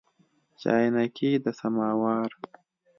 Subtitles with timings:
[0.61, 2.31] چاینکي د سماوار